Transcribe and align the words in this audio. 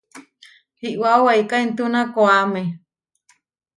Iʼwáo 0.89 1.19
weiká 1.27 1.55
intúna 1.65 2.01
koʼáme. 2.13 2.61